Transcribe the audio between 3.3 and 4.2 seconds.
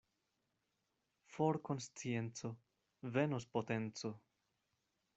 potenco.